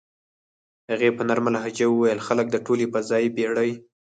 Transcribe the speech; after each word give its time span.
هغې 0.89 1.09
په 1.17 1.21
نرمه 1.27 1.49
لهجه 1.55 1.85
وویل: 1.89 2.19
"خلک 2.27 2.45
د 2.51 2.55
ټولې 2.65 2.85
فضايي 2.93 3.29
بېړۍ. 3.35 3.71